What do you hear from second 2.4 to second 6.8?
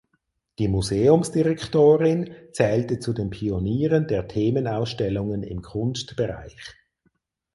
zählte zu den Pionieren der Themenausstellungen im Kunstbereich.